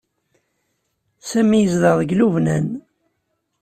[1.29, 2.67] Sami yezdeɣ deg Lubnan.